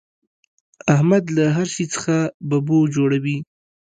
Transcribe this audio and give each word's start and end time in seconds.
احمد 0.93 1.23
له 1.35 1.45
هر 1.55 1.67
شي 1.75 1.85
څخه 1.93 2.15
ببو 2.49 2.79
جوړوي. 2.95 3.37